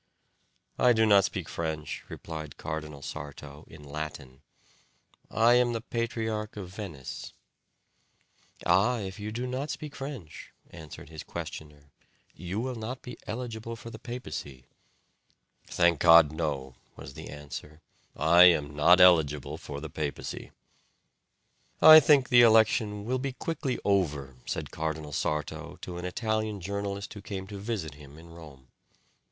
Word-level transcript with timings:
"I 0.79 0.93
do 0.93 1.05
not 1.05 1.25
speak 1.25 1.47
French," 1.47 2.03
replied 2.09 2.57
Cardinal 2.57 3.03
Sarto, 3.03 3.65
in 3.67 3.83
Latin; 3.83 4.41
"I 5.29 5.53
am 5.53 5.73
the 5.73 5.79
patriarch 5.81 6.57
of 6.57 6.69
Venice." 6.73 7.33
"Ah! 8.65 8.97
if 8.97 9.19
you 9.19 9.31
do 9.31 9.45
not 9.45 9.69
speak 9.69 9.95
French," 9.95 10.53
answered 10.71 11.09
his 11.09 11.21
questioner, 11.21 11.91
"you 12.33 12.59
will 12.59 12.73
not 12.73 13.03
be 13.03 13.15
eligible 13.27 13.75
for 13.75 13.91
the 13.91 13.99
papacy." 13.99 14.65
"Thank 15.67 15.99
God, 15.99 16.31
no," 16.31 16.73
was 16.95 17.13
the 17.13 17.29
answer; 17.29 17.83
"I 18.17 18.45
am 18.45 18.75
not 18.75 18.99
eligible 18.99 19.59
for 19.59 19.79
the 19.79 19.89
papacy." 19.91 20.49
"I 21.79 21.99
think 21.99 22.29
the 22.29 22.41
election 22.41 23.05
will 23.05 23.19
be 23.19 23.33
quickly 23.33 23.77
over," 23.85 24.35
said 24.47 24.71
Cardinal 24.71 25.13
Sarto 25.13 25.77
to 25.83 25.99
an 25.99 26.05
Italian 26.05 26.59
journalist 26.59 27.13
who 27.13 27.21
came 27.21 27.45
to 27.45 27.59
visit 27.59 27.93
him 27.93 28.17
in 28.17 28.31
Rome. 28.31 28.69